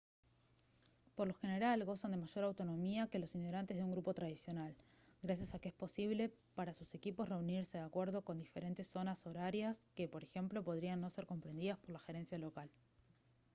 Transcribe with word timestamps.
por 1.13 1.27
lo 1.27 1.33
general 1.35 1.85
gozan 1.85 2.09
de 2.09 2.17
mayor 2.17 2.43
autonomía 2.45 3.05
que 3.05 3.19
los 3.19 3.35
integrantes 3.35 3.77
de 3.77 3.83
un 3.83 3.91
grupo 3.91 4.15
tradicional 4.15 4.75
gracias 5.21 5.53
a 5.53 5.59
que 5.59 5.67
es 5.69 5.75
posible 5.75 6.33
para 6.55 6.73
sus 6.73 6.95
equipos 6.95 7.29
reunirse 7.29 7.77
de 7.77 7.83
acuerdo 7.83 8.23
con 8.23 8.39
diferentes 8.39 8.87
zonas 8.87 9.27
horarias 9.27 9.85
que 9.93 10.07
por 10.07 10.23
ejemplo 10.23 10.63
podrían 10.63 11.01
no 11.01 11.11
ser 11.11 11.27
comprendidas 11.27 11.77
por 11.77 11.91
la 11.91 11.99
gerencia 11.99 12.39
local 12.39 12.71